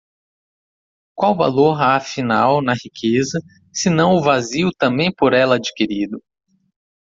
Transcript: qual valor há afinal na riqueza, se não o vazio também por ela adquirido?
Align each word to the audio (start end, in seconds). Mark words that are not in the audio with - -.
qual 1.13 1.35
valor 1.37 1.79
há 1.79 1.95
afinal 1.95 2.59
na 2.59 2.73
riqueza, 2.73 3.39
se 3.71 3.87
não 3.87 4.15
o 4.15 4.21
vazio 4.23 4.71
também 4.79 5.13
por 5.15 5.31
ela 5.31 5.57
adquirido? 5.57 6.19